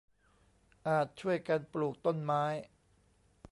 [0.87, 2.43] อาจช่วยกันปลูกต้นไม้